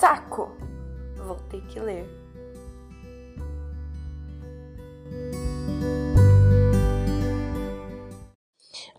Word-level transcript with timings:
saco! 0.00 0.48
Vou 1.14 1.36
ter 1.50 1.60
que 1.66 1.78
ler. 1.78 2.08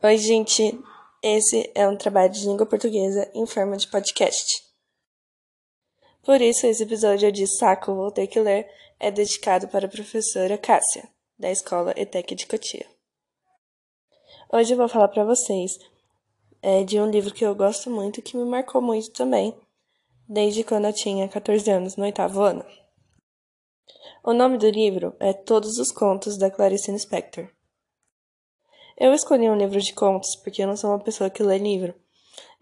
Oi, 0.04 0.18
gente. 0.18 0.80
Esse 1.24 1.72
é 1.74 1.88
um 1.88 1.98
trabalho 1.98 2.32
de 2.32 2.46
língua 2.46 2.68
portuguesa 2.68 3.30
em 3.34 3.48
forma 3.48 3.78
de 3.78 3.88
podcast. 3.88 4.64
Por 6.24 6.40
isso, 6.40 6.68
esse 6.68 6.84
episódio 6.84 7.32
de 7.32 7.48
Saco 7.48 7.96
Vou 7.96 8.12
Ter 8.12 8.28
Que 8.28 8.40
Ler 8.40 8.70
é 9.00 9.10
dedicado 9.10 9.68
para 9.68 9.88
a 9.88 9.90
professora 9.90 10.58
Cássia, 10.58 11.10
da 11.38 11.50
Escola 11.50 11.94
ETEC 11.98 12.36
de 12.36 12.46
Cotia. 12.46 12.86
Hoje 14.54 14.74
eu 14.74 14.78
vou 14.78 14.88
falar 14.88 15.08
para 15.08 15.24
vocês 15.24 15.80
é, 16.62 16.84
de 16.84 17.00
um 17.00 17.10
livro 17.10 17.34
que 17.34 17.46
eu 17.46 17.56
gosto 17.56 17.90
muito 17.90 18.20
e 18.20 18.24
que 18.24 18.38
me 18.38 18.46
marcou 18.46 18.82
muito 18.82 19.12
também, 19.12 19.56
desde 20.32 20.64
quando 20.64 20.86
eu 20.86 20.94
tinha 20.94 21.28
14 21.28 21.70
anos, 21.70 21.98
no 21.98 22.06
oitavo 22.06 22.42
ano. 22.42 22.66
O 24.24 24.32
nome 24.32 24.58
do 24.58 24.70
livro 24.70 25.14
é 25.20 25.34
Todos 25.34 25.78
os 25.78 25.92
Contos 25.92 26.38
da 26.38 26.50
Clarice 26.50 26.90
Lispector. 26.90 27.50
Eu 28.98 29.14
escolhi 29.14 29.50
um 29.50 29.58
livro 29.58 29.82
de 29.82 29.94
contos 29.94 30.38
porque 30.38 30.64
eu 30.64 30.68
não 30.68 30.78
sou 30.78 30.92
uma 30.92 31.04
pessoa 31.04 31.30
que 31.30 31.44
lê 31.44 31.58
livro. 31.58 31.94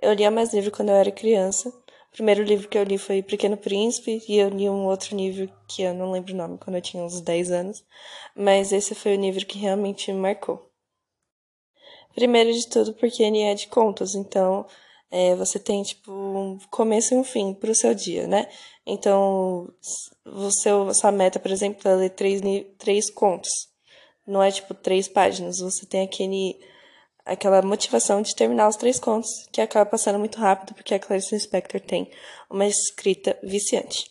Eu 0.02 0.14
lia 0.14 0.32
mais 0.32 0.52
livro 0.52 0.72
quando 0.72 0.90
eu 0.90 0.96
era 0.96 1.12
criança. 1.12 1.70
O 1.70 2.12
primeiro 2.12 2.42
livro 2.42 2.68
que 2.68 2.78
eu 2.78 2.84
li 2.84 2.98
foi 2.98 3.22
Pequeno 3.22 3.56
Príncipe 3.56 4.20
e 4.28 4.38
eu 4.38 4.50
li 4.50 4.68
um 4.68 4.88
outro 4.88 5.16
livro 5.16 5.48
que 5.68 5.84
eu 5.84 5.94
não 5.94 6.12
lembro 6.12 6.34
o 6.34 6.38
nome 6.38 6.58
quando 6.58 6.78
eu 6.78 6.82
tinha 6.82 7.04
uns 7.04 7.22
10 7.22 7.52
anos, 7.52 7.86
mas 8.36 8.72
esse 8.72 8.96
foi 8.96 9.16
o 9.16 9.22
livro 9.22 9.46
que 9.46 9.60
realmente 9.60 10.12
me 10.12 10.20
marcou. 10.20 10.72
Primeiro 12.16 12.52
de 12.52 12.68
tudo 12.68 12.96
porque 12.96 13.22
ele 13.22 13.42
é 13.42 13.54
de 13.54 13.68
contos, 13.68 14.16
então 14.16 14.66
é, 15.12 15.36
você 15.36 15.60
tem 15.60 15.84
tipo 15.84 16.12
um 16.12 16.58
começo 16.70 17.14
e 17.14 17.18
um 17.18 17.24
fim 17.24 17.54
para 17.54 17.72
o 17.72 17.76
seu 17.76 17.94
dia, 17.94 18.28
né? 18.28 18.48
Então, 18.86 19.72
você, 20.26 20.70
sua 20.94 21.12
meta, 21.12 21.40
por 21.40 21.52
exemplo, 21.52 21.88
é 21.90 21.96
ler 21.96 22.10
três, 22.12 22.42
três 22.78 23.10
contos 23.10 23.70
não 24.30 24.44
é 24.44 24.52
tipo 24.52 24.74
três 24.76 25.08
páginas, 25.08 25.58
você 25.58 25.86
tem 25.86 26.04
aquele 26.04 26.60
aquela 27.26 27.62
motivação 27.62 28.22
de 28.22 28.36
terminar 28.36 28.68
os 28.68 28.76
três 28.76 29.00
contos, 29.00 29.30
que 29.52 29.62
acaba 29.62 29.90
passando 29.90 30.18
muito 30.18 30.40
rápido 30.40 30.74
porque 30.74 30.94
a 30.94 31.00
Clarice 31.00 31.36
Lispector 31.36 31.82
tem 31.82 32.10
uma 32.50 32.66
escrita 32.66 33.38
viciante. 33.44 34.10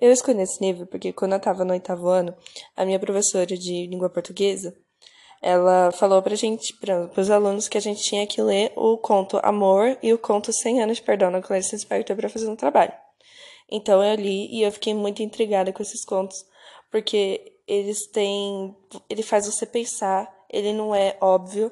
Eu 0.00 0.12
escolhi 0.12 0.42
esse 0.42 0.62
livro 0.62 0.86
porque 0.86 1.12
quando 1.12 1.32
eu 1.32 1.38
estava 1.38 1.64
no 1.64 1.72
oitavo 1.72 2.08
ano, 2.08 2.36
a 2.76 2.84
minha 2.84 2.98
professora 2.98 3.56
de 3.56 3.86
língua 3.86 4.10
portuguesa, 4.10 4.76
ela 5.44 5.92
falou 5.92 6.22
pra 6.22 6.34
gente, 6.34 6.72
para 6.72 7.10
os 7.20 7.30
alunos, 7.30 7.68
que 7.68 7.76
a 7.76 7.80
gente 7.80 8.02
tinha 8.02 8.26
que 8.26 8.40
ler 8.40 8.72
o 8.74 8.96
conto 8.96 9.38
Amor 9.42 9.98
e 10.02 10.10
o 10.10 10.18
conto 10.18 10.50
100 10.50 10.82
anos 10.82 10.96
de 10.96 11.02
perdão 11.02 11.30
da 11.30 11.42
Clarice 11.42 11.76
Lispector 11.76 12.16
para 12.16 12.30
fazer 12.30 12.48
um 12.48 12.56
trabalho. 12.56 12.94
Então 13.70 14.02
eu 14.02 14.14
li 14.14 14.48
e 14.50 14.62
eu 14.62 14.72
fiquei 14.72 14.94
muito 14.94 15.22
intrigada 15.22 15.70
com 15.70 15.82
esses 15.82 16.02
contos, 16.02 16.46
porque 16.90 17.58
eles 17.68 18.06
têm. 18.06 18.74
Ele 19.10 19.22
faz 19.22 19.44
você 19.44 19.66
pensar, 19.66 20.34
ele 20.48 20.72
não 20.72 20.94
é 20.94 21.18
óbvio. 21.20 21.70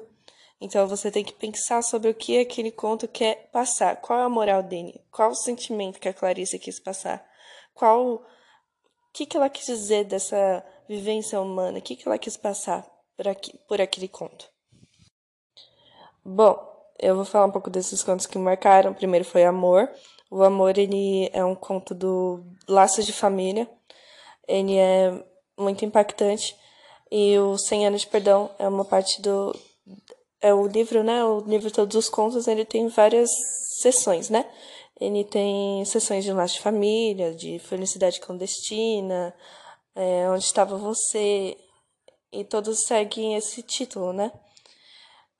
Então 0.61 0.87
você 0.87 1.09
tem 1.09 1.23
que 1.23 1.33
pensar 1.33 1.81
sobre 1.81 2.11
o 2.11 2.13
que 2.13 2.37
aquele 2.37 2.69
conto 2.69 3.07
quer 3.07 3.49
passar. 3.51 3.95
Qual 3.95 4.19
é 4.19 4.23
a 4.23 4.29
moral 4.29 4.61
dele? 4.61 5.01
Qual 5.09 5.31
o 5.31 5.35
sentimento 5.35 5.99
que 5.99 6.07
a 6.07 6.13
Clarice 6.13 6.59
quis 6.59 6.79
passar? 6.79 7.25
Qual. 7.73 8.17
O 8.17 8.21
que, 9.11 9.25
que 9.25 9.35
ela 9.35 9.49
quis 9.49 9.65
dizer 9.65 10.05
dessa 10.05 10.63
vivência 10.87 11.41
humana? 11.41 11.79
O 11.79 11.81
que, 11.81 11.95
que 11.95 12.07
ela 12.07 12.19
quis 12.19 12.37
passar 12.37 12.92
por, 13.15 13.27
aqui, 13.27 13.57
por 13.67 13.81
aquele 13.81 14.07
conto? 14.07 14.49
Bom, 16.23 16.57
eu 16.99 17.15
vou 17.15 17.25
falar 17.25 17.45
um 17.45 17.51
pouco 17.51 17.69
desses 17.69 18.03
contos 18.03 18.25
que 18.25 18.37
me 18.37 18.45
marcaram. 18.45 18.91
O 18.91 18.95
primeiro 18.95 19.25
foi 19.25 19.43
Amor. 19.43 19.89
O 20.29 20.43
Amor, 20.43 20.77
ele 20.77 21.29
é 21.33 21.43
um 21.43 21.55
conto 21.55 21.93
do 21.93 22.43
Laços 22.67 23.05
de 23.05 23.13
Família. 23.13 23.69
Ele 24.47 24.77
é 24.77 25.23
muito 25.57 25.85
impactante. 25.85 26.55
E 27.11 27.37
o 27.37 27.57
100 27.57 27.87
anos 27.87 28.01
de 28.01 28.07
perdão 28.07 28.49
é 28.57 28.67
uma 28.67 28.85
parte 28.85 29.21
do 29.21 29.53
é 30.43 30.53
o 30.53 30.67
livro, 30.67 31.03
né? 31.03 31.23
O 31.23 31.39
livro 31.39 31.71
todos 31.71 31.95
os 31.95 32.09
contos, 32.09 32.47
ele 32.47 32.65
tem 32.65 32.89
várias 32.89 33.29
sessões, 33.81 34.29
né? 34.29 34.45
Ele 34.99 35.23
tem 35.23 35.83
sessões 35.85 36.23
de 36.23 36.33
laço 36.33 36.55
de 36.55 36.61
família, 36.61 37.33
de 37.33 37.59
felicidade 37.59 38.19
clandestina, 38.19 39.33
é, 39.95 40.29
onde 40.29 40.43
estava 40.43 40.77
você, 40.77 41.57
e 42.33 42.43
todos 42.43 42.85
seguem 42.85 43.35
esse 43.35 43.61
título, 43.61 44.11
né? 44.11 44.31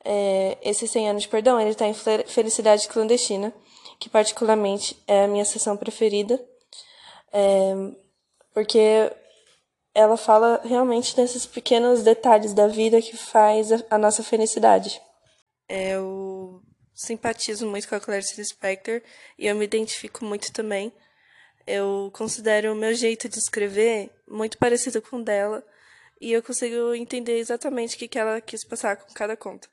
É, 0.05 0.57
esse 0.61 0.87
100 0.87 1.09
anos 1.09 1.23
de 1.23 1.29
perdão, 1.29 1.59
ele 1.59 1.71
está 1.71 1.87
em 1.87 1.93
felicidade 1.93 2.87
clandestina, 2.87 3.53
que 3.99 4.09
particularmente 4.09 5.01
é 5.07 5.23
a 5.23 5.27
minha 5.27 5.45
sessão 5.45 5.75
preferida, 5.75 6.39
é, 7.31 7.73
porque 8.53 9.11
ela 9.95 10.17
fala 10.17 10.61
realmente 10.63 11.15
desses 11.15 11.45
pequenos 11.45 12.03
detalhes 12.03 12.53
da 12.53 12.67
vida 12.67 13.01
que 13.01 13.17
faz 13.17 13.71
a, 13.71 13.83
a 13.91 13.97
nossa 13.97 14.23
felicidade. 14.23 15.01
É, 15.67 15.91
eu 15.91 16.61
simpatizo 16.93 17.65
muito 17.67 17.87
com 17.87 17.95
a 17.95 17.99
Clarice 17.99 18.37
Lispector 18.37 19.01
e 19.39 19.47
eu 19.47 19.55
me 19.55 19.65
identifico 19.65 20.23
muito 20.25 20.51
também. 20.51 20.93
Eu 21.65 22.11
considero 22.13 22.73
o 22.73 22.75
meu 22.75 22.93
jeito 22.93 23.29
de 23.29 23.39
escrever 23.39 24.11
muito 24.27 24.57
parecido 24.57 25.01
com 25.01 25.17
o 25.17 25.23
dela 25.23 25.63
e 26.23 26.31
eu 26.31 26.41
consigo 26.41 26.93
entender 26.93 27.37
exatamente 27.37 27.95
o 27.95 27.99
que, 27.99 28.07
que 28.07 28.17
ela 28.17 28.39
quis 28.39 28.63
passar 28.63 28.95
com 28.95 29.13
cada 29.13 29.35
conto. 29.35 29.69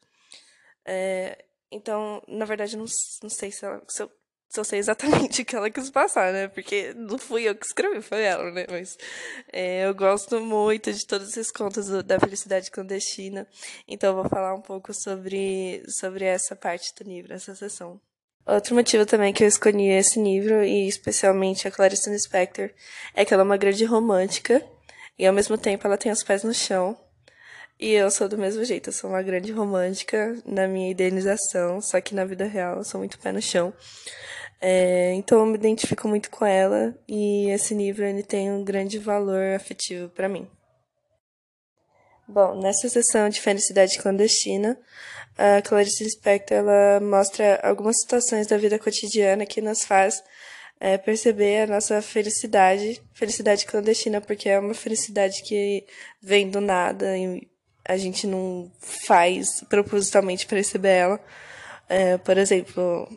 É, 0.85 1.45
então, 1.71 2.23
na 2.27 2.45
verdade, 2.45 2.77
não, 2.77 2.87
não 3.23 3.31
sei 3.31 3.53
se, 3.53 3.65
ela, 3.65 3.83
se 3.89 4.03
eu 4.03 4.11
se 4.51 4.59
eu 4.59 4.65
sei 4.65 4.81
exatamente 4.81 5.43
o 5.43 5.45
que 5.45 5.55
ela 5.55 5.71
quis 5.71 5.91
passar, 5.91 6.33
né? 6.33 6.49
Porque 6.49 6.93
não 6.95 7.17
fui 7.17 7.45
eu 7.49 7.55
que 7.55 7.65
escrevi, 7.65 8.03
foi 8.03 8.23
ela, 8.23 8.51
né? 8.51 8.67
Mas 8.69 8.99
é, 9.53 9.87
eu 9.87 9.95
gosto 9.95 10.41
muito 10.41 10.93
de 10.93 11.07
todos 11.07 11.29
esses 11.29 11.53
contos 11.53 11.87
do, 11.87 12.03
da 12.03 12.19
felicidade 12.19 12.69
clandestina. 12.69 13.47
Então 13.87 14.11
eu 14.11 14.23
vou 14.23 14.29
falar 14.29 14.53
um 14.55 14.61
pouco 14.61 14.93
sobre, 14.93 15.85
sobre 15.89 16.25
essa 16.25 16.57
parte 16.57 16.93
do 16.97 17.09
livro, 17.09 17.33
essa 17.33 17.55
sessão. 17.55 18.01
Outro 18.45 18.75
motivo 18.75 19.07
também 19.07 19.33
que 19.33 19.45
eu 19.45 19.49
escolhi 19.49 19.89
esse 19.91 20.21
livro, 20.21 20.65
e 20.65 20.89
especialmente 20.89 21.69
a 21.69 21.71
Clarice 21.71 22.11
Lispector, 22.11 22.71
é 23.15 23.25
que 23.25 23.33
ela 23.33 23.45
é 23.45 23.47
uma 23.47 23.57
grande 23.57 23.85
romântica, 23.85 24.67
e 25.21 25.27
ao 25.27 25.35
mesmo 25.35 25.59
tempo 25.59 25.87
ela 25.87 25.99
tem 25.99 26.11
os 26.11 26.23
pés 26.23 26.43
no 26.43 26.55
chão. 26.55 26.99
E 27.79 27.93
eu 27.93 28.11
sou 28.11 28.27
do 28.27 28.39
mesmo 28.39 28.65
jeito, 28.65 28.89
eu 28.89 28.93
sou 28.93 29.11
uma 29.11 29.23
grande 29.23 29.53
romântica 29.53 30.35
na 30.47 30.67
minha 30.67 30.91
idealização, 30.91 31.79
só 31.83 32.01
que 32.01 32.15
na 32.15 32.25
vida 32.25 32.47
real 32.47 32.79
eu 32.79 32.85
sou 32.85 32.99
muito 32.99 33.19
pé 33.19 33.31
no 33.31 33.43
chão. 33.43 33.71
É, 34.63 35.13
então 35.13 35.41
eu 35.41 35.47
me 35.47 35.57
identifico 35.57 36.09
muito 36.09 36.31
com 36.31 36.47
ela 36.47 36.95
e 37.07 37.51
esse 37.51 37.75
livro 37.75 38.03
ele 38.03 38.23
tem 38.23 38.51
um 38.51 38.65
grande 38.65 38.99
valor 38.99 39.55
afetivo 39.55 40.09
para 40.09 40.27
mim. 40.27 40.49
Bom, 42.27 42.59
nessa 42.59 42.89
sessão 42.89 43.29
de 43.29 43.43
Felicidade 43.43 43.99
Clandestina, 43.99 44.79
a 45.37 45.61
Clarice 45.61 46.03
Lispector 46.03 46.57
ela 46.57 46.99
mostra 47.01 47.61
algumas 47.63 48.01
situações 48.01 48.47
da 48.47 48.57
vida 48.57 48.79
cotidiana 48.79 49.45
que 49.45 49.61
nos 49.61 49.85
faz 49.85 50.23
é, 50.81 50.97
perceber 50.97 51.65
a 51.65 51.67
nossa 51.67 52.01
felicidade, 52.01 53.01
felicidade 53.13 53.67
clandestina, 53.67 54.21
porque 54.21 54.49
é 54.49 54.59
uma 54.59 54.73
felicidade 54.73 55.43
que 55.43 55.85
vem 56.23 56.49
do 56.49 56.61
nada 56.61 57.17
e 57.19 57.47
a 57.87 57.99
gente 57.99 58.27
não 58.27 58.73
faz 58.81 59.63
propositalmente 59.69 60.47
perceber 60.47 60.89
ela. 60.89 61.21
É, 61.89 62.17
por 62.19 62.39
exemplo, 62.39 63.09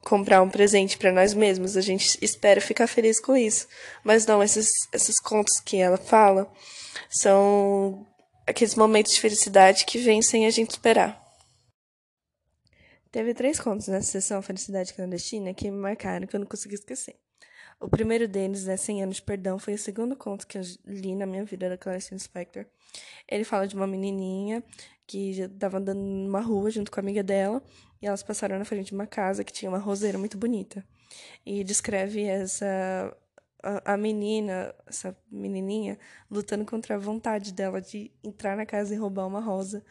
comprar 0.00 0.42
um 0.42 0.50
presente 0.50 0.98
para 0.98 1.12
nós 1.12 1.34
mesmos. 1.34 1.76
A 1.76 1.80
gente 1.80 2.18
espera 2.20 2.60
ficar 2.60 2.86
feliz 2.86 3.20
com 3.20 3.36
isso. 3.36 3.68
Mas 4.02 4.26
não, 4.26 4.42
esses, 4.42 4.68
esses 4.92 5.20
contos 5.20 5.60
que 5.60 5.76
ela 5.76 5.96
fala 5.96 6.50
são 7.10 8.06
aqueles 8.46 8.74
momentos 8.74 9.12
de 9.12 9.20
felicidade 9.20 9.84
que 9.84 9.98
vêm 9.98 10.20
sem 10.20 10.46
a 10.46 10.50
gente 10.50 10.70
esperar. 10.70 11.23
Teve 13.14 13.32
três 13.32 13.60
contos 13.60 13.86
nessa 13.86 14.10
sessão 14.10 14.42
Felicidade 14.42 14.92
Clandestina 14.92 15.54
que 15.54 15.70
me 15.70 15.76
marcaram, 15.76 16.26
que 16.26 16.34
eu 16.34 16.40
não 16.40 16.48
consegui 16.48 16.74
esquecer. 16.74 17.14
O 17.80 17.88
primeiro 17.88 18.26
deles, 18.26 18.64
né, 18.64 18.76
100 18.76 19.04
anos 19.04 19.16
de 19.18 19.22
perdão, 19.22 19.56
foi 19.56 19.74
o 19.74 19.78
segundo 19.78 20.16
conto 20.16 20.44
que 20.48 20.58
eu 20.58 20.62
li 20.84 21.14
na 21.14 21.24
minha 21.24 21.44
vida 21.44 21.68
da 21.68 21.78
Clarice 21.78 22.18
Spector. 22.18 22.66
Ele 23.28 23.44
fala 23.44 23.68
de 23.68 23.76
uma 23.76 23.86
menininha 23.86 24.64
que 25.06 25.30
estava 25.30 25.78
andando 25.78 26.00
numa 26.00 26.40
rua 26.40 26.72
junto 26.72 26.90
com 26.90 26.98
a 26.98 27.02
amiga 27.04 27.22
dela 27.22 27.62
e 28.02 28.06
elas 28.08 28.24
passaram 28.24 28.58
na 28.58 28.64
frente 28.64 28.88
de 28.88 28.94
uma 28.94 29.06
casa 29.06 29.44
que 29.44 29.52
tinha 29.52 29.68
uma 29.68 29.78
roseira 29.78 30.18
muito 30.18 30.36
bonita. 30.36 30.84
E 31.46 31.62
descreve 31.62 32.24
essa 32.24 33.16
a, 33.84 33.96
menina, 33.96 34.74
essa 34.86 35.16
menininha, 35.30 35.98
lutando 36.30 36.64
contra 36.64 36.96
a 36.96 36.98
vontade 36.98 37.52
dela 37.52 37.80
de 37.80 38.10
entrar 38.22 38.56
na 38.56 38.66
casa 38.66 38.94
e 38.94 38.98
roubar 38.98 39.26
uma 39.26 39.40
rosa. 39.40 39.84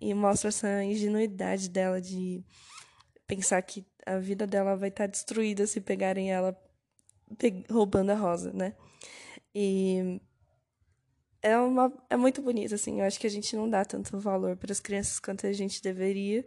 E 0.00 0.14
mostra 0.14 0.48
essa 0.48 0.84
ingenuidade 0.84 1.68
dela 1.68 2.00
de 2.00 2.44
pensar 3.26 3.60
que 3.62 3.84
a 4.04 4.18
vida 4.18 4.46
dela 4.46 4.76
vai 4.76 4.88
estar 4.88 5.06
destruída 5.06 5.66
se 5.66 5.80
pegarem 5.80 6.32
ela 6.32 6.56
roubando 7.68 8.10
a 8.10 8.14
rosa, 8.14 8.52
né? 8.52 8.74
E 9.54 10.20
é, 11.42 11.58
uma, 11.58 11.92
é 12.08 12.16
muito 12.16 12.40
bonito, 12.42 12.74
assim. 12.74 13.00
Eu 13.00 13.06
acho 13.06 13.18
que 13.18 13.26
a 13.26 13.30
gente 13.30 13.56
não 13.56 13.68
dá 13.68 13.84
tanto 13.84 14.18
valor 14.20 14.56
para 14.56 14.72
as 14.72 14.80
crianças 14.80 15.18
quanto 15.18 15.46
a 15.46 15.52
gente 15.52 15.82
deveria. 15.82 16.44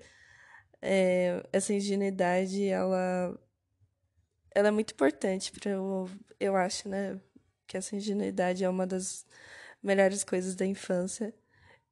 É, 0.81 1.45
essa 1.51 1.73
ingenuidade, 1.73 2.65
ela 2.65 3.37
ela 4.51 4.69
é 4.69 4.71
muito 4.71 4.93
importante 4.93 5.51
para 5.51 5.71
eu, 5.71 6.09
eu 6.39 6.55
acho, 6.55 6.89
né? 6.89 7.19
Que 7.67 7.77
essa 7.77 7.95
ingenuidade 7.95 8.63
é 8.63 8.69
uma 8.69 8.87
das 8.87 9.25
melhores 9.83 10.23
coisas 10.23 10.55
da 10.55 10.65
infância. 10.65 11.33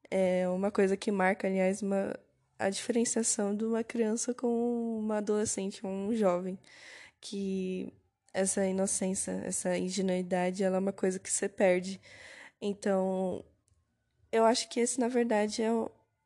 É 0.10 0.48
uma 0.50 0.72
coisa 0.72 0.98
que 0.98 1.12
marca, 1.12 1.48
aliás, 1.48 1.82
uma, 1.82 2.18
a 2.60 2.70
diferenciação 2.70 3.56
de 3.56 3.66
uma 3.66 3.84
criança 3.84 4.34
com 4.34 5.00
uma 5.00 5.18
adolescente, 5.18 5.86
um 5.86 6.16
jovem, 6.16 6.60
que 7.22 7.94
essa 8.34 8.66
inocência, 8.66 9.32
essa 9.46 9.78
ingenuidade, 9.78 10.64
ela 10.64 10.78
é 10.78 10.80
uma 10.80 10.94
coisa 10.94 11.20
que 11.20 11.32
você 11.32 11.50
perde. 11.50 12.00
Então, 12.62 13.44
eu 14.32 14.46
acho 14.46 14.70
que 14.70 14.80
esse, 14.80 15.00
na 15.00 15.08
verdade, 15.08 15.62
é 15.64 15.72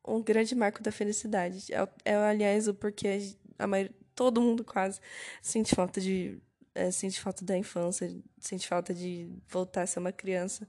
um 0.08 0.22
grande 0.22 0.56
marco 0.56 0.82
da 0.84 0.92
felicidade. 0.92 1.74
É, 1.74 1.88
é 2.06 2.16
aliás, 2.16 2.68
o 2.68 2.74
porquê 2.74 3.36
a 3.58 3.68
maioria, 3.68 3.94
todo 4.16 4.42
mundo 4.42 4.64
quase 4.64 5.00
sente 5.42 5.76
falta 5.76 6.00
de 6.02 6.42
é, 6.74 6.92
sente 6.92 7.20
falta 7.20 7.44
da 7.44 7.58
infância, 7.58 8.10
sente 8.40 8.68
falta 8.68 8.94
de 8.94 9.30
voltar 9.48 9.84
a 9.84 9.88
ser 9.88 10.00
uma 10.00 10.12
criança, 10.12 10.68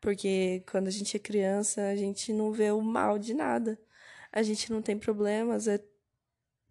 porque 0.00 0.62
quando 0.70 0.88
a 0.88 0.90
gente 0.90 1.16
é 1.16 1.20
criança, 1.20 1.88
a 1.88 1.96
gente 1.96 2.32
não 2.32 2.52
vê 2.52 2.70
o 2.70 2.80
mal 2.80 3.18
de 3.18 3.34
nada. 3.34 3.78
A 4.32 4.42
gente 4.42 4.70
não 4.70 4.82
tem 4.82 4.98
problemas, 4.98 5.66
é, 5.66 5.80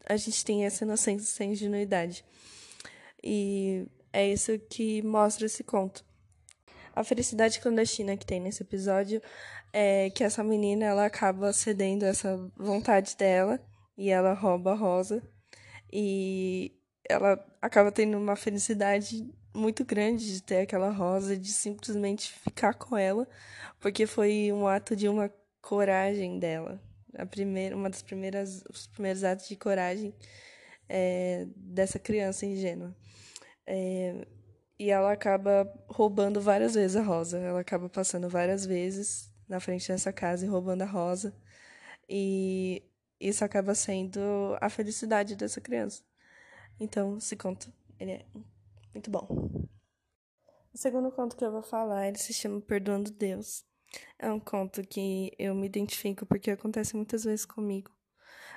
a 0.06 0.16
gente 0.16 0.46
tem 0.46 0.66
essa 0.66 0.86
inocência, 0.86 1.26
essa 1.26 1.44
ingenuidade. 1.44 2.24
E 3.24 3.88
é 4.14 4.28
isso 4.28 4.58
que 4.70 5.02
mostra 5.02 5.46
esse 5.48 5.64
conto. 5.64 6.06
A 6.96 7.04
felicidade 7.04 7.60
clandestina 7.60 8.18
que 8.18 8.26
tem 8.26 8.40
nesse 8.40 8.64
episódio 8.64 9.22
é 9.74 10.10
que 10.12 10.24
essa 10.24 10.44
menina 10.44 10.86
ela 10.86 11.06
acaba 11.06 11.54
cedendo 11.54 12.04
essa 12.04 12.38
vontade 12.56 13.16
dela 13.18 13.60
e 13.98 14.10
ela 14.10 14.34
rouba 14.34 14.72
a 14.72 14.76
Rosa 14.76 15.22
e 15.92 16.74
ela 17.10 17.44
acaba 17.62 17.92
tendo 17.92 18.18
uma 18.18 18.36
felicidade 18.36 19.30
muito 19.54 19.84
grande 19.86 20.34
de 20.34 20.42
ter 20.44 20.60
aquela 20.60 20.90
rosa, 20.92 21.38
de 21.38 21.52
simplesmente 21.52 22.32
ficar 22.32 22.74
com 22.74 22.98
ela, 22.98 23.28
porque 23.80 24.06
foi 24.06 24.52
um 24.52 24.68
ato 24.68 24.96
de 24.96 25.08
uma 25.08 25.32
coragem 25.62 26.40
dela. 26.40 26.82
A 27.16 27.26
primeira, 27.26 27.76
uma 27.76 27.90
das 27.90 28.02
primeiras, 28.02 28.64
os 28.70 28.88
primeiros 28.88 29.24
atos 29.24 29.48
de 29.48 29.56
coragem 29.56 30.14
é, 30.88 31.48
dessa 31.56 31.98
criança 31.98 32.46
ingênua. 32.46 32.96
É, 33.66 34.26
e 34.80 34.92
ela 34.92 35.12
acaba 35.12 35.68
roubando 35.88 36.40
várias 36.40 36.76
vezes 36.76 36.96
a 36.96 37.02
rosa. 37.02 37.40
Ela 37.40 37.62
acaba 37.62 37.90
passando 37.90 38.30
várias 38.30 38.66
vezes 38.66 39.32
na 39.48 39.60
frente 39.60 39.88
dessa 39.88 40.14
casa 40.14 40.46
e 40.46 40.50
roubando 40.50 40.84
a 40.84 40.86
rosa. 40.86 41.36
E 42.08 42.84
isso 43.20 43.44
acaba 43.44 43.74
sendo 43.76 44.20
a 44.62 44.70
felicidade 44.70 45.36
dessa 45.36 45.62
criança. 45.62 46.04
Então, 46.80 47.18
esse 47.18 47.36
conto, 47.36 47.72
ele 48.00 48.12
é 48.12 48.26
muito 48.94 49.10
bom. 49.10 49.68
O 50.74 50.78
segundo 50.78 51.12
conto 51.12 51.36
que 51.36 51.44
eu 51.44 51.52
vou 51.52 51.64
falar, 51.64 52.08
ele 52.08 52.18
se 52.18 52.34
chama 52.34 52.62
Perdoando 52.62 53.12
Deus. 53.12 53.66
É 54.20 54.32
um 54.32 54.40
conto 54.40 54.84
que 54.84 55.32
eu 55.40 55.56
me 55.56 55.66
identifico 55.66 56.26
porque 56.26 56.52
acontece 56.52 56.96
muitas 56.96 57.24
vezes 57.24 57.46
comigo. 57.46 57.92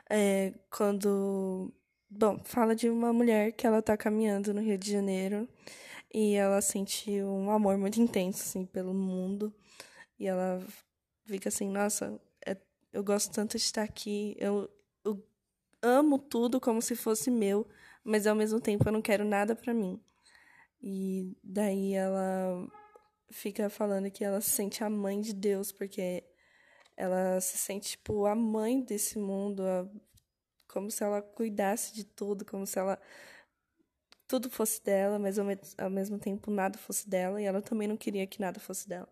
É, 0.08 0.52
quando. 0.70 1.72
Bom, 2.10 2.42
fala 2.44 2.74
de 2.74 2.90
uma 2.90 3.12
mulher 3.12 3.52
que 3.52 3.66
ela 3.66 3.80
tá 3.80 3.96
caminhando 3.96 4.52
no 4.52 4.60
Rio 4.60 4.76
de 4.76 4.90
Janeiro 4.90 5.48
e 6.12 6.34
ela 6.34 6.60
sente 6.60 7.22
um 7.22 7.50
amor 7.50 7.78
muito 7.78 8.00
intenso, 8.00 8.42
assim, 8.42 8.66
pelo 8.66 8.92
mundo. 8.92 9.54
E 10.18 10.26
ela 10.26 10.60
fica 11.26 11.48
assim, 11.48 11.70
nossa, 11.70 12.20
eu 12.92 13.04
gosto 13.04 13.32
tanto 13.32 13.56
de 13.56 13.62
estar 13.62 13.82
aqui, 13.82 14.36
eu, 14.38 14.68
eu 15.04 15.22
amo 15.82 16.18
tudo 16.18 16.60
como 16.60 16.82
se 16.82 16.96
fosse 16.96 17.30
meu, 17.30 17.66
mas 18.04 18.26
ao 18.26 18.34
mesmo 18.34 18.60
tempo 18.60 18.86
eu 18.88 18.92
não 18.92 19.02
quero 19.02 19.24
nada 19.24 19.54
para 19.54 19.72
mim. 19.74 20.00
E 20.82 21.36
daí 21.42 21.94
ela 21.94 22.66
fica 23.30 23.68
falando 23.70 24.10
que 24.10 24.24
ela 24.24 24.40
se 24.40 24.50
sente 24.50 24.82
a 24.82 24.90
mãe 24.90 25.20
de 25.20 25.32
Deus, 25.32 25.70
porque 25.72 26.24
ela 26.96 27.40
se 27.40 27.58
sente, 27.58 27.90
tipo, 27.90 28.26
a 28.26 28.34
mãe 28.34 28.80
desse 28.82 29.18
mundo, 29.18 29.62
a, 29.62 29.88
como 30.68 30.90
se 30.90 31.02
ela 31.04 31.22
cuidasse 31.22 31.94
de 31.94 32.04
tudo, 32.04 32.44
como 32.44 32.66
se 32.66 32.78
ela 32.78 33.00
tudo 34.26 34.48
fosse 34.48 34.82
dela, 34.82 35.18
mas 35.18 35.38
ao, 35.38 35.46
ao 35.78 35.90
mesmo 35.90 36.18
tempo 36.18 36.50
nada 36.50 36.78
fosse 36.78 37.08
dela, 37.08 37.40
e 37.42 37.44
ela 37.44 37.60
também 37.62 37.88
não 37.88 37.96
queria 37.96 38.26
que 38.26 38.40
nada 38.40 38.60
fosse 38.60 38.88
dela. 38.88 39.08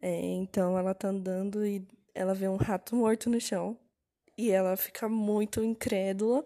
É, 0.00 0.20
então 0.34 0.78
ela 0.78 0.94
tá 0.94 1.08
andando 1.08 1.64
e 1.64 1.86
ela 2.14 2.34
vê 2.34 2.48
um 2.48 2.56
rato 2.56 2.96
morto 2.96 3.30
no 3.30 3.40
chão. 3.40 3.78
E 4.36 4.50
ela 4.50 4.76
fica 4.76 5.08
muito 5.08 5.62
incrédula 5.62 6.42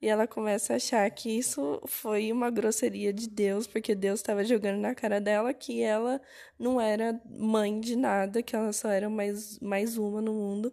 e 0.00 0.08
ela 0.08 0.26
começa 0.26 0.74
a 0.74 0.76
achar 0.76 1.10
que 1.10 1.30
isso 1.30 1.80
foi 1.86 2.30
uma 2.32 2.50
grosseria 2.50 3.12
de 3.12 3.28
Deus, 3.28 3.66
porque 3.66 3.94
Deus 3.94 4.20
estava 4.20 4.44
jogando 4.44 4.78
na 4.78 4.94
cara 4.94 5.20
dela 5.20 5.52
que 5.54 5.82
ela 5.82 6.20
não 6.58 6.80
era 6.80 7.20
mãe 7.26 7.80
de 7.80 7.96
nada, 7.96 8.42
que 8.42 8.54
ela 8.54 8.72
só 8.72 8.90
era 8.90 9.08
mais, 9.08 9.58
mais 9.60 9.96
uma 9.96 10.20
no 10.20 10.34
mundo. 10.34 10.72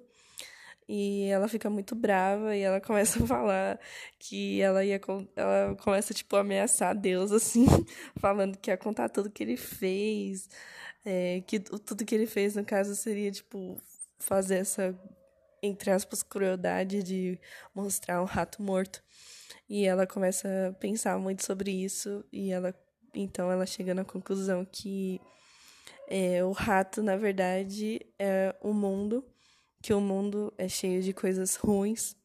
E 0.87 1.25
ela 1.25 1.47
fica 1.49 1.69
muito 1.69 1.95
brava 1.95 2.55
e 2.55 2.61
ela 2.61 2.79
começa 2.81 3.23
a 3.23 3.27
falar 3.27 3.79
que 4.19 4.61
ela 4.61 4.83
ia 4.85 4.99
ela 5.35 5.75
começa 5.75 6.13
tipo 6.13 6.35
a 6.35 6.41
ameaçar 6.41 6.95
Deus 6.95 7.31
assim, 7.31 7.65
falando 8.19 8.57
que 8.57 8.71
ia 8.71 8.77
contar 8.77 9.09
tudo 9.09 9.29
que 9.29 9.43
ele 9.43 9.57
fez, 9.57 10.49
é, 11.05 11.41
que 11.47 11.59
tudo 11.59 12.05
que 12.05 12.15
ele 12.15 12.27
fez 12.27 12.55
no 12.55 12.65
caso 12.65 12.95
seria 12.95 13.31
tipo 13.31 13.81
fazer 14.19 14.55
essa 14.55 14.95
entre 15.61 15.89
aspas 15.91 16.21
crueldade 16.23 17.01
de 17.01 17.39
mostrar 17.73 18.21
um 18.21 18.25
rato 18.25 18.61
morto. 18.61 19.01
E 19.69 19.85
ela 19.85 20.07
começa 20.07 20.47
a 20.69 20.73
pensar 20.73 21.17
muito 21.19 21.45
sobre 21.45 21.71
isso 21.71 22.23
e 22.31 22.51
ela 22.51 22.73
então 23.13 23.51
ela 23.51 23.65
chega 23.65 23.93
na 23.93 24.05
conclusão 24.05 24.65
que 24.65 25.19
é, 26.07 26.43
o 26.43 26.51
rato 26.51 27.01
na 27.01 27.17
verdade 27.17 28.05
é 28.19 28.55
o 28.61 28.73
mundo 28.73 29.25
que 29.81 29.93
o 29.93 29.99
mundo 29.99 30.53
é 30.57 30.67
cheio 30.67 31.01
de 31.01 31.13
coisas 31.13 31.55
ruins 31.55 32.15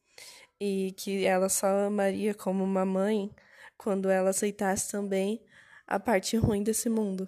e 0.59 0.93
que 0.97 1.25
ela 1.25 1.49
só 1.49 1.67
amaria 1.87 2.33
como 2.33 2.63
uma 2.63 2.85
mãe 2.85 3.31
quando 3.77 4.09
ela 4.09 4.29
aceitasse 4.29 4.91
também 4.91 5.41
a 5.87 5.99
parte 5.99 6.37
ruim 6.37 6.63
desse 6.63 6.89
mundo. 6.89 7.27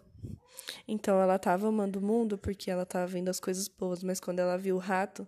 Então 0.88 1.22
ela 1.22 1.36
estava 1.36 1.68
amando 1.68 2.00
o 2.00 2.02
mundo 2.02 2.38
porque 2.38 2.72
ela 2.72 2.84
estava 2.84 3.08
vendo 3.08 3.30
as 3.30 3.40
coisas 3.40 3.68
boas, 3.68 4.04
mas 4.04 4.20
quando 4.20 4.40
ela 4.40 4.58
viu 4.58 4.76
o 4.76 4.80
rato, 4.80 5.28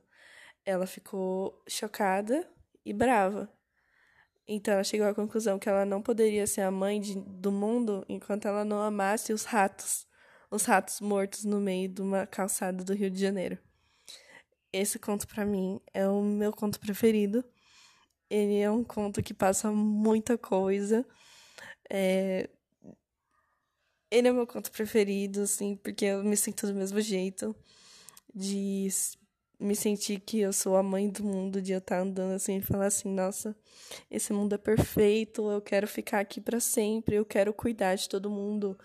ela 0.65 0.85
ficou 0.85 1.63
chocada 1.67 2.47
e 2.85 2.93
brava. 2.93 3.51
Então 4.47 4.73
ela 4.73 4.83
chegou 4.83 5.07
à 5.07 5.13
conclusão 5.13 5.59
que 5.59 5.67
ela 5.67 5.85
não 5.85 6.01
poderia 6.01 6.47
ser 6.47 6.61
a 6.61 6.71
mãe 6.71 7.01
de, 7.01 7.19
do 7.19 7.51
mundo 7.51 8.05
enquanto 8.07 8.47
ela 8.47 8.63
não 8.63 8.81
amasse 8.81 9.33
os 9.33 9.43
ratos, 9.43 10.07
os 10.49 10.63
ratos 10.63 11.01
mortos 11.01 11.43
no 11.43 11.59
meio 11.59 11.89
de 11.89 12.01
uma 12.01 12.25
calçada 12.25 12.83
do 12.83 12.93
Rio 12.93 13.11
de 13.11 13.19
Janeiro. 13.19 13.57
Esse 14.71 14.99
conto 14.99 15.27
para 15.27 15.45
mim 15.45 15.81
é 15.93 16.07
o 16.07 16.21
meu 16.21 16.51
conto 16.51 16.79
preferido. 16.79 17.43
Ele 18.29 18.59
é 18.59 18.69
um 18.69 18.83
conto 18.83 19.23
que 19.23 19.33
passa 19.33 19.71
muita 19.71 20.37
coisa. 20.37 21.05
É... 21.89 22.49
Ele 24.09 24.27
é 24.27 24.31
o 24.31 24.35
meu 24.35 24.47
conto 24.47 24.71
preferido, 24.71 25.41
assim, 25.41 25.75
porque 25.75 26.05
eu 26.05 26.23
me 26.23 26.37
sinto 26.37 26.67
do 26.67 26.73
mesmo 26.73 26.99
jeito. 27.01 27.55
De 28.33 28.89
me 29.59 29.75
sentir 29.75 30.19
que 30.19 30.39
eu 30.39 30.53
sou 30.53 30.77
a 30.77 30.83
mãe 30.83 31.09
do 31.09 31.23
mundo, 31.23 31.61
de 31.61 31.71
eu 31.71 31.79
estar 31.79 31.99
andando 31.99 32.33
assim 32.33 32.57
e 32.57 32.61
falar 32.61 32.87
assim: 32.87 33.09
nossa, 33.09 33.55
esse 34.09 34.31
mundo 34.33 34.53
é 34.55 34.57
perfeito, 34.57 35.49
eu 35.49 35.61
quero 35.61 35.87
ficar 35.87 36.19
aqui 36.19 36.39
para 36.39 36.59
sempre, 36.59 37.15
eu 37.15 37.25
quero 37.25 37.53
cuidar 37.53 37.95
de 37.95 38.07
todo 38.07 38.29
mundo, 38.29 38.77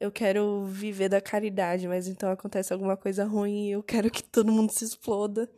eu 0.00 0.10
quero 0.10 0.64
viver 0.66 1.08
da 1.08 1.20
caridade, 1.20 1.86
mas 1.86 2.08
então 2.08 2.30
acontece 2.30 2.72
alguma 2.72 2.96
coisa 2.96 3.24
ruim 3.24 3.68
e 3.68 3.72
eu 3.72 3.82
quero 3.82 4.10
que 4.10 4.22
todo 4.22 4.52
mundo 4.52 4.72
se 4.72 4.84
exploda. 4.84 5.48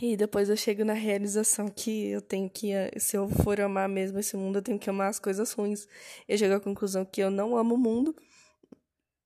E 0.00 0.16
depois 0.16 0.48
eu 0.48 0.56
chego 0.56 0.84
na 0.84 0.92
realização 0.92 1.68
que 1.68 2.08
eu 2.08 2.20
tenho 2.20 2.48
que, 2.48 2.72
se 2.98 3.16
eu 3.16 3.28
for 3.28 3.60
amar 3.60 3.88
mesmo 3.88 4.18
esse 4.18 4.36
mundo, 4.36 4.58
eu 4.58 4.62
tenho 4.62 4.78
que 4.78 4.88
amar 4.88 5.08
as 5.10 5.18
coisas 5.18 5.52
ruins. 5.52 5.88
Eu 6.28 6.38
chego 6.38 6.54
à 6.54 6.60
conclusão 6.60 7.04
que 7.04 7.20
eu 7.20 7.30
não 7.30 7.56
amo 7.56 7.74
o 7.74 7.78
mundo, 7.78 8.14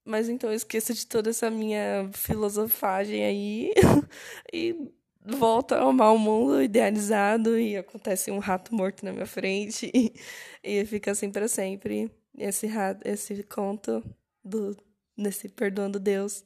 mas 0.04 0.28
então 0.28 0.50
eu 0.50 0.56
esqueço 0.56 0.94
de 0.94 1.06
toda 1.06 1.30
essa 1.30 1.50
minha 1.50 2.10
filosofagem 2.14 3.24
aí 3.24 3.72
e 4.52 4.90
volto 5.24 5.72
a 5.72 5.82
amar 5.82 6.12
o 6.12 6.18
mundo 6.18 6.62
idealizado 6.62 7.58
e 7.58 7.76
acontece 7.76 8.30
um 8.30 8.38
rato 8.38 8.74
morto 8.74 9.04
na 9.04 9.12
minha 9.12 9.26
frente 9.26 9.90
e, 9.94 10.14
e 10.62 10.84
fica 10.84 11.12
assim 11.12 11.30
para 11.30 11.48
sempre 11.48 12.10
esse, 12.36 12.68
esse 13.04 13.42
conto 13.44 14.02
do, 14.44 14.76
nesse 15.16 15.48
Perdoando 15.48 15.98
Deus 15.98 16.44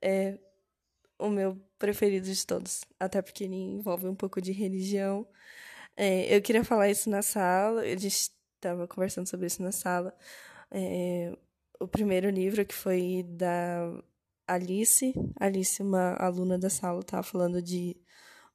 é 0.00 0.38
o 1.18 1.28
meu 1.28 1.58
preferido 1.78 2.26
de 2.26 2.46
todos. 2.46 2.82
Até 2.98 3.22
porque 3.22 3.44
ele 3.44 3.56
envolve 3.56 4.06
um 4.08 4.14
pouco 4.14 4.40
de 4.40 4.52
religião. 4.52 5.26
É, 5.96 6.34
eu 6.34 6.42
queria 6.42 6.64
falar 6.64 6.90
isso 6.90 7.10
na 7.10 7.22
sala, 7.22 7.82
a 7.82 7.96
gente 7.96 8.30
estava 8.56 8.86
conversando 8.88 9.28
sobre 9.28 9.46
isso 9.46 9.62
na 9.62 9.72
sala. 9.72 10.14
É, 10.70 11.36
o 11.80 11.88
primeiro 11.88 12.30
livro, 12.30 12.64
que 12.66 12.74
foi 12.74 13.24
da 13.28 13.90
Alice, 14.46 15.14
Alice, 15.40 15.82
uma 15.82 16.14
aluna 16.16 16.58
da 16.58 16.70
sala, 16.70 17.00
estava 17.00 17.22
falando 17.22 17.62
de 17.62 17.96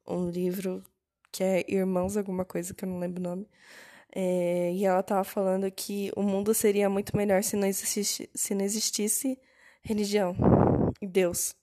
um 0.08 0.30
livro 0.30 0.84
que 1.32 1.44
é 1.44 1.66
Irmãos, 1.68 2.18
alguma 2.18 2.46
coisa 2.46 2.74
que 2.74 2.86
eu 2.86 2.90
não 2.90 3.00
lembro 3.00 3.20
o 3.22 3.24
nome 3.24 3.48
É, 4.16 4.72
e 4.74 4.86
ela 4.86 5.00
estava 5.02 5.24
falando 5.24 5.70
que 5.72 6.12
o 6.16 6.22
mundo 6.24 6.54
seria 6.54 6.90
muito 6.90 7.18
melhor 7.18 7.44
se 7.44 7.56
não 7.56 7.68
existisse, 7.68 8.30
se 8.36 8.56
não 8.56 8.64
existisse 8.66 9.40
religião 9.82 10.36
e 11.02 11.08
Deus. 11.08 11.56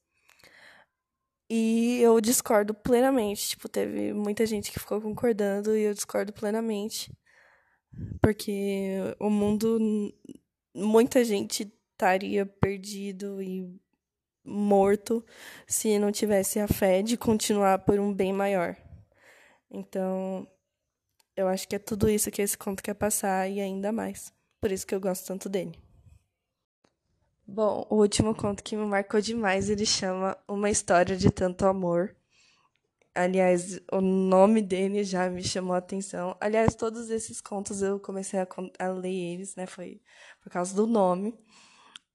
E 1.50 2.00
eu 2.00 2.21
discordo 2.21 2.73
plenamente. 2.73 3.49
Tipo, 3.50 3.69
teve 3.69 4.12
muita 4.12 4.47
gente 4.47 4.71
que 4.71 4.78
ficou 4.78 5.00
concordando 5.00 5.76
e 5.76 5.83
eu 5.83 5.92
discordo 5.92 6.33
plenamente. 6.33 7.12
Porque 8.23 8.99
o 9.19 9.28
mundo. 9.28 9.78
Muita 10.73 11.25
gente 11.25 11.71
estaria 11.92 12.47
perdido 12.47 13.42
e 13.42 13.69
morto 14.45 15.25
se 15.66 15.99
não 15.99 16.12
tivesse 16.12 16.61
a 16.61 16.69
fé 16.69 17.02
de 17.02 17.16
continuar 17.16 17.80
por 17.80 17.99
um 17.99 18.14
bem 18.14 18.33
maior. 18.33 18.76
Então, 19.69 20.47
eu 21.37 21.49
acho 21.49 21.66
que 21.66 21.75
é 21.75 21.78
tudo 21.78 22.09
isso 22.09 22.30
que 22.30 22.40
esse 22.40 22.57
conto 22.57 22.83
quer 22.83 22.95
passar 22.95 23.50
e 23.50 23.61
ainda 23.61 23.90
mais. 23.90 24.33
Por 24.61 24.71
isso 24.71 24.87
que 24.87 24.95
eu 24.95 25.00
gosto 25.00 25.26
tanto 25.26 25.49
dele. 25.49 25.90
Bom, 27.52 27.85
o 27.90 27.97
último 27.97 28.33
conto 28.33 28.62
que 28.62 28.76
me 28.76 28.87
marcou 28.87 29.21
demais, 29.21 29.69
ele 29.69 29.85
chama 29.85 30.38
Uma 30.47 30.71
História 30.71 31.16
de 31.16 31.33
Tanto 31.33 31.66
Amor. 31.66 32.14
Aliás, 33.12 33.80
o 33.90 34.00
nome 34.00 34.62
dele 34.62 35.02
já 35.02 35.28
me 35.28 35.42
chamou 35.42 35.75
a 35.75 35.78
atenção. 35.78 36.37
Aliás, 36.40 36.76
todos 36.76 37.11
esses 37.11 37.40
contos 37.40 37.83
eu 37.83 37.99
comecei 37.99 38.38
a, 38.38 38.47
a 38.78 38.88
ler 38.90 39.33
eles, 39.33 39.57
né? 39.57 39.66
Foi 39.66 40.00
por 40.40 40.52
causa 40.52 40.76
do 40.76 40.87
nome. 40.87 41.37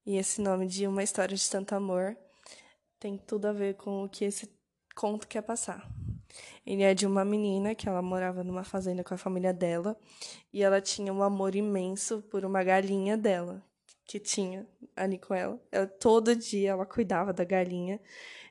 E 0.05 0.15
esse 0.15 0.39
nome 0.39 0.67
de 0.67 0.87
Uma 0.87 1.03
História 1.03 1.35
de 1.35 1.49
Tanto 1.49 1.75
Amor 1.75 2.15
tem 2.97 3.17
tudo 3.17 3.47
a 3.47 3.51
ver 3.51 3.75
com 3.75 4.05
o 4.05 4.09
que 4.09 4.23
esse 4.23 4.49
conto 4.95 5.27
quer 5.27 5.41
passar. 5.41 5.85
Ele 6.65 6.83
é 6.83 6.93
de 6.93 7.05
uma 7.05 7.25
menina 7.25 7.75
que 7.75 7.89
ela 7.89 8.01
morava 8.01 8.41
numa 8.41 8.63
fazenda 8.63 9.03
com 9.03 9.13
a 9.13 9.17
família 9.17 9.53
dela 9.53 9.97
e 10.53 10.63
ela 10.63 10.79
tinha 10.79 11.11
um 11.11 11.21
amor 11.21 11.55
imenso 11.55 12.21
por 12.21 12.45
uma 12.45 12.63
galinha 12.63 13.17
dela, 13.17 13.61
que 14.05 14.19
tinha 14.19 14.67
ali 14.95 15.17
com 15.17 15.33
ela. 15.33 15.59
ela. 15.71 15.88
Todo 15.88 16.35
dia 16.35 16.71
ela 16.71 16.85
cuidava 16.85 17.33
da 17.33 17.43
galinha. 17.43 18.00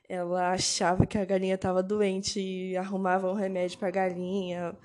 Ela 0.07 0.51
achava 0.51 1.05
que 1.05 1.17
a 1.17 1.25
galinha 1.25 1.55
estava 1.55 1.81
doente 1.81 2.39
e 2.39 2.77
arrumava 2.77 3.31
um 3.31 3.33
remédio 3.33 3.79
para 3.79 3.87
a 3.87 3.91
galinha. 3.91 4.77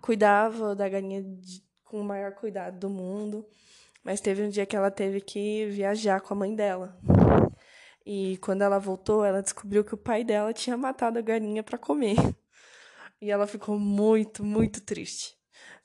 Cuidava 0.00 0.74
da 0.76 0.88
galinha 0.88 1.22
de, 1.22 1.62
com 1.84 2.00
o 2.00 2.04
maior 2.04 2.32
cuidado 2.32 2.78
do 2.78 2.90
mundo. 2.90 3.44
Mas 4.04 4.20
teve 4.20 4.42
um 4.42 4.48
dia 4.48 4.66
que 4.66 4.76
ela 4.76 4.90
teve 4.90 5.20
que 5.20 5.66
viajar 5.66 6.20
com 6.20 6.34
a 6.34 6.36
mãe 6.36 6.54
dela. 6.54 6.96
E 8.06 8.38
quando 8.38 8.62
ela 8.62 8.78
voltou, 8.78 9.24
ela 9.24 9.42
descobriu 9.42 9.84
que 9.84 9.94
o 9.94 9.98
pai 9.98 10.24
dela 10.24 10.52
tinha 10.52 10.76
matado 10.76 11.18
a 11.18 11.22
galinha 11.22 11.62
para 11.62 11.76
comer. 11.76 12.16
E 13.20 13.30
ela 13.30 13.46
ficou 13.46 13.78
muito, 13.78 14.44
muito 14.44 14.80
triste. 14.80 15.37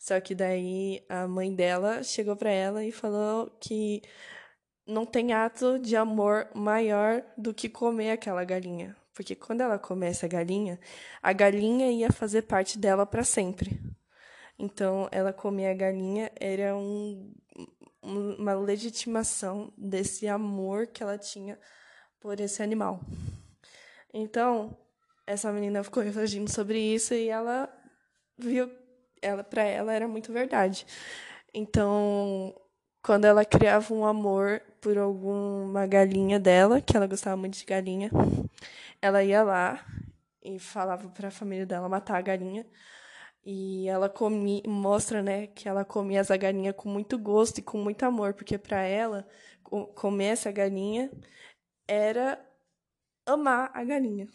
Só 0.04 0.20
que 0.20 0.36
daí 0.36 1.02
a 1.08 1.26
mãe 1.30 1.56
dela 1.56 2.04
chegou 2.04 2.36
para 2.36 2.52
ela 2.52 2.84
e 2.84 2.92
falou 2.92 3.50
que 3.62 4.02
não 4.86 5.06
tem 5.06 5.32
ato 5.32 5.80
de 5.80 5.96
amor 5.96 6.50
maior 6.54 7.24
do 7.38 7.54
que 7.54 7.70
comer 7.70 8.12
aquela 8.12 8.44
galinha. 8.44 8.98
Porque 9.14 9.34
quando 9.34 9.62
ela 9.62 9.80
come 9.80 10.06
essa 10.06 10.28
galinha, 10.28 10.78
a 11.22 11.32
galinha 11.32 11.90
ia 11.90 12.12
fazer 12.12 12.42
parte 12.42 12.78
dela 12.78 13.06
para 13.06 13.24
sempre. 13.24 13.80
Então, 14.60 15.08
ela 15.10 15.32
comer 15.32 15.70
a 15.70 15.74
galinha 15.74 16.30
era 16.36 16.76
um, 16.76 17.34
uma 18.02 18.54
legitimação 18.56 19.72
desse 19.78 20.28
amor 20.28 20.88
que 20.88 21.02
ela 21.02 21.18
tinha 21.18 21.58
por 22.20 22.42
esse 22.42 22.62
animal. 22.62 23.00
Então, 24.14 24.78
essa 25.26 25.50
menina 25.50 25.82
ficou 25.82 26.04
refletindo 26.04 26.52
sobre 26.52 26.78
isso 26.78 27.14
e 27.14 27.30
ela 27.30 27.74
viu, 28.38 28.70
ela 29.24 29.44
para 29.44 29.64
ela 29.64 29.94
era 29.94 30.08
muito 30.08 30.32
verdade. 30.34 30.86
Então, 31.54 32.54
quando 33.02 33.26
ela 33.26 33.46
criava 33.46 33.94
um 33.94 34.06
amor 34.06 34.62
por 34.82 34.98
alguma 34.98 35.86
galinha 35.88 36.40
dela, 36.40 36.82
que 36.82 36.96
ela 36.98 37.08
gostava 37.08 37.38
muito 37.38 37.58
de 37.58 37.66
galinha, 37.66 38.12
ela 39.02 39.24
ia 39.24 39.44
lá 39.44 39.86
e 40.44 40.60
falava 40.60 41.10
para 41.10 41.30
a 41.30 41.32
família 41.32 41.66
dela 41.66 41.90
matar 41.90 42.18
a 42.18 42.22
galinha. 42.22 42.66
E 43.46 43.88
ela 43.90 44.10
comia, 44.10 44.62
mostra, 44.68 45.22
né, 45.22 45.48
que 45.48 45.68
ela 45.68 45.84
comia 45.86 46.20
essa 46.22 46.38
galinha 46.38 46.74
com 46.74 46.90
muito 46.90 47.18
gosto 47.18 47.60
e 47.60 47.62
com 47.62 47.78
muito 47.78 48.04
amor, 48.04 48.34
porque 48.34 48.58
para 48.58 48.82
ela 48.84 49.28
comer 49.96 50.26
essa 50.28 50.52
galinha 50.52 51.12
era 51.88 52.40
amar 53.26 53.72
a 53.74 53.84
galinha. 53.84 54.28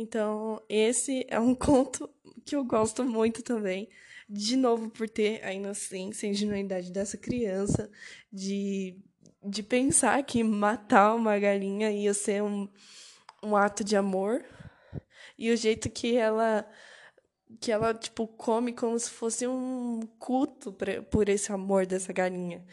Então, 0.00 0.62
esse 0.68 1.26
é 1.28 1.40
um 1.40 1.52
conto 1.56 2.08
que 2.46 2.54
eu 2.54 2.64
gosto 2.64 3.04
muito 3.04 3.42
também. 3.42 3.88
De 4.28 4.56
novo 4.56 4.88
por 4.90 5.08
ter 5.08 5.44
a 5.44 5.52
inocência 5.52 6.26
e 6.26 6.30
ingenuidade 6.30 6.92
dessa 6.92 7.16
criança 7.16 7.90
de, 8.32 8.96
de 9.42 9.60
pensar 9.60 10.22
que 10.22 10.44
matar 10.44 11.14
uma 11.16 11.36
galinha 11.36 11.90
ia 11.90 12.14
ser 12.14 12.44
um, 12.44 12.68
um 13.42 13.56
ato 13.56 13.82
de 13.82 13.96
amor. 13.96 14.44
E 15.36 15.50
o 15.50 15.56
jeito 15.56 15.90
que 15.90 16.16
ela 16.16 16.64
que 17.60 17.72
ela 17.72 17.94
tipo 17.94 18.28
come 18.28 18.74
como 18.74 18.98
se 18.98 19.10
fosse 19.10 19.46
um 19.46 20.00
culto 20.18 20.76
por 21.10 21.28
esse 21.28 21.50
amor 21.50 21.86
dessa 21.86 22.12
galinha. 22.12 22.64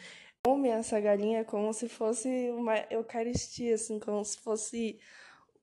Come 0.44 0.68
essa 0.68 1.00
galinha 1.00 1.44
como 1.44 1.72
se 1.72 1.88
fosse 1.88 2.28
uma 2.50 2.76
eucaristia 2.90 3.74
assim 3.74 3.98
como 3.98 4.22
se 4.22 4.38
fosse 4.38 5.00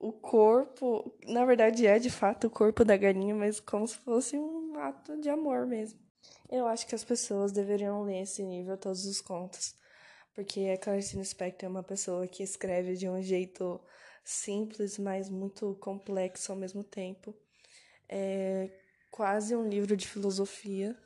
o 0.03 0.11
corpo, 0.11 1.15
na 1.25 1.45
verdade 1.45 1.87
é 1.87 1.97
de 1.97 2.09
fato 2.09 2.47
o 2.47 2.49
corpo 2.49 2.83
da 2.83 2.97
galinha, 2.97 3.33
mas 3.33 3.61
como 3.61 3.87
se 3.87 3.95
fosse 3.95 4.37
um 4.37 4.77
ato 4.77 5.19
de 5.21 5.29
amor 5.29 5.65
mesmo. 5.65 5.97
Eu 6.51 6.67
acho 6.67 6.85
que 6.85 6.93
as 6.93 7.05
pessoas 7.05 7.53
deveriam 7.53 8.03
ler 8.03 8.23
esse 8.23 8.43
nível 8.43 8.77
todos 8.77 9.05
os 9.05 9.21
contos, 9.21 9.73
porque 10.35 10.69
a 10.69 10.77
Clarice 10.77 11.23
Spector 11.23 11.67
é 11.67 11.69
uma 11.69 11.83
pessoa 11.83 12.27
que 12.27 12.43
escreve 12.43 12.95
de 12.95 13.07
um 13.07 13.21
jeito 13.21 13.79
simples, 14.25 14.99
mas 14.99 15.29
muito 15.29 15.73
complexo 15.79 16.51
ao 16.51 16.57
mesmo 16.57 16.83
tempo. 16.83 17.33
É 18.09 18.69
quase 19.09 19.55
um 19.55 19.69
livro 19.69 19.95
de 19.95 20.05
filosofia. 20.05 20.97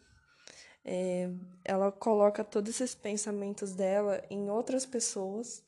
É, 0.83 1.29
ela 1.63 1.91
coloca 1.91 2.43
todos 2.43 2.69
esses 2.69 2.95
pensamentos 2.95 3.73
dela 3.73 4.23
em 4.29 4.49
outras 4.49 4.87
pessoas 4.87 5.66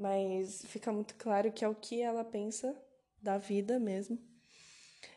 mas 0.00 0.64
fica 0.64 0.90
muito 0.90 1.14
claro 1.16 1.52
que 1.52 1.62
é 1.62 1.68
o 1.68 1.74
que 1.74 2.00
ela 2.00 2.24
pensa 2.24 2.74
da 3.20 3.36
vida 3.36 3.78
mesmo. 3.78 4.18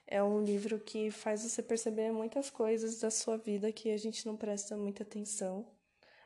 É 0.05 0.21
um 0.21 0.43
livro 0.43 0.77
que 0.77 1.09
faz 1.09 1.41
você 1.41 1.63
perceber 1.63 2.11
muitas 2.11 2.49
coisas 2.49 2.99
da 2.99 3.09
sua 3.09 3.37
vida 3.37 3.71
que 3.71 3.89
a 3.91 3.97
gente 3.97 4.25
não 4.25 4.35
presta 4.35 4.75
muita 4.75 5.03
atenção, 5.03 5.73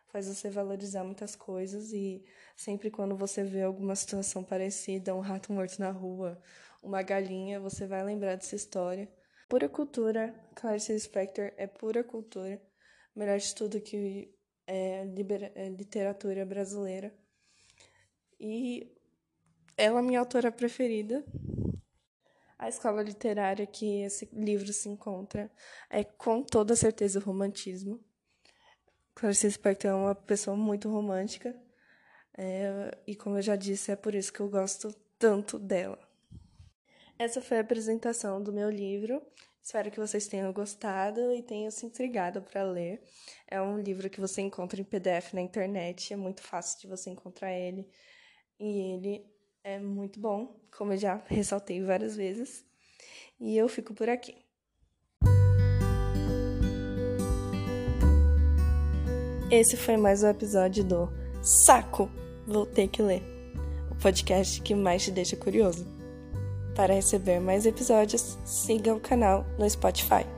faz 0.07 0.27
você 0.27 0.49
valorizar 0.49 1.03
muitas 1.03 1.35
coisas 1.35 1.93
e 1.93 2.25
sempre 2.55 2.89
quando 2.89 3.15
você 3.15 3.43
vê 3.43 3.61
alguma 3.61 3.95
situação 3.95 4.43
parecida, 4.43 5.13
um 5.13 5.19
rato 5.19 5.53
morto 5.53 5.77
na 5.79 5.91
rua, 5.91 6.41
uma 6.81 7.03
galinha, 7.03 7.59
você 7.59 7.85
vai 7.85 8.03
lembrar 8.03 8.35
dessa 8.35 8.55
história. 8.55 9.07
Pura 9.47 9.69
cultura, 9.69 10.33
Clarice 10.55 10.93
Lispector 10.93 11.51
é 11.57 11.67
pura 11.67 12.03
cultura, 12.03 12.59
melhor 13.15 13.37
de 13.37 13.53
tudo 13.53 13.79
que 13.79 14.33
é, 14.65 15.05
é 15.55 15.69
literatura 15.69 16.43
brasileira. 16.43 17.13
E 18.39 18.91
ela 19.77 19.99
é 19.99 20.01
minha 20.01 20.19
autora 20.19 20.51
preferida. 20.51 21.23
A 22.57 22.67
escola 22.67 23.03
literária 23.03 23.67
que 23.67 24.01
esse 24.01 24.27
livro 24.33 24.73
se 24.73 24.89
encontra 24.89 25.51
é 25.89 26.03
com 26.03 26.41
toda 26.41 26.75
certeza 26.75 27.19
o 27.19 27.21
romantismo. 27.21 28.03
Clarice 29.13 29.45
Lispector 29.45 29.91
é 29.91 29.93
uma 29.93 30.15
pessoa 30.15 30.57
muito 30.57 30.89
romântica. 30.89 31.55
É, 32.35 32.97
e 33.05 33.15
como 33.15 33.37
eu 33.37 33.41
já 33.41 33.55
disse, 33.55 33.91
é 33.91 33.95
por 33.95 34.13
isso 34.15 34.33
que 34.33 34.39
eu 34.39 34.49
gosto 34.49 34.93
tanto 35.17 35.57
dela. 35.57 35.99
Essa 37.17 37.41
foi 37.41 37.57
a 37.57 37.61
apresentação 37.61 38.41
do 38.41 38.53
meu 38.53 38.69
livro. 38.69 39.21
Espero 39.61 39.91
que 39.91 39.99
vocês 39.99 40.27
tenham 40.27 40.53
gostado 40.53 41.33
e 41.33 41.43
tenham 41.43 41.69
se 41.71 41.85
intrigado 41.85 42.41
para 42.41 42.63
ler. 42.63 43.01
É 43.47 43.61
um 43.61 43.79
livro 43.79 44.09
que 44.09 44.21
você 44.21 44.41
encontra 44.41 44.79
em 44.79 44.83
PDF 44.83 45.33
na 45.33 45.41
internet, 45.41 46.13
é 46.13 46.15
muito 46.15 46.41
fácil 46.41 46.79
de 46.79 46.87
você 46.87 47.09
encontrar 47.09 47.51
ele 47.51 47.87
e 48.59 48.93
ele 48.93 49.25
é 49.63 49.79
muito 49.79 50.19
bom, 50.19 50.55
como 50.75 50.93
eu 50.93 50.97
já 50.97 51.21
ressaltei 51.27 51.81
várias 51.81 52.15
vezes. 52.15 52.65
E 53.39 53.55
eu 53.55 53.67
fico 53.67 53.93
por 53.93 54.09
aqui. 54.09 54.35
Esse 59.51 59.77
foi 59.77 59.95
mais 59.95 60.23
um 60.23 60.29
episódio 60.29 60.83
do 60.83 61.09
Saco! 61.41 62.09
Vou 62.45 62.65
ter 62.65 62.87
que 62.87 63.01
ler. 63.01 63.21
O 63.91 63.95
podcast 63.95 64.61
que 64.61 64.75
mais 64.75 65.03
te 65.03 65.11
deixa 65.11 65.35
curioso. 65.35 65.85
Para 66.75 66.93
receber 66.93 67.39
mais 67.39 67.65
episódios, 67.65 68.37
siga 68.45 68.93
o 68.93 68.99
canal 68.99 69.45
no 69.57 69.69
Spotify. 69.69 70.36